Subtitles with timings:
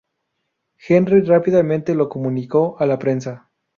[0.79, 3.51] Henry rápidamente lo comunicó a la prensa.